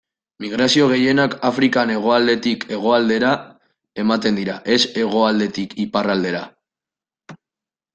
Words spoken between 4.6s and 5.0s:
ez